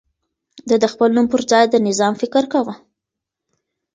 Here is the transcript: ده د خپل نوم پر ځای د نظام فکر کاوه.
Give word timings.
ده 0.67 0.75
د 0.83 0.85
خپل 0.93 1.09
نوم 1.15 1.27
پر 1.31 1.41
ځای 1.51 1.65
د 1.69 1.75
نظام 1.87 2.13
فکر 2.21 2.43
کاوه. 2.53 2.75